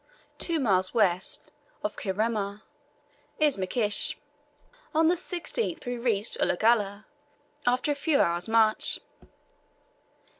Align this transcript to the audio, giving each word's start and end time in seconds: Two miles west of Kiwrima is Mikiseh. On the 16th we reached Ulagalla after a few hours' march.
Two 0.39 0.59
miles 0.59 0.95
west 0.95 1.51
of 1.83 1.95
Kiwrima 1.95 2.63
is 3.37 3.55
Mikiseh. 3.55 4.15
On 4.95 5.09
the 5.09 5.13
16th 5.13 5.85
we 5.85 5.95
reached 5.95 6.39
Ulagalla 6.39 7.05
after 7.67 7.91
a 7.91 8.01
few 8.01 8.19
hours' 8.19 8.49
march. 8.49 8.99